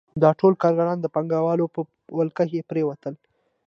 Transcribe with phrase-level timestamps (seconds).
[0.21, 1.81] دا ټول کارګران د پانګوالو په
[2.17, 3.13] ولکه کې پرېوتل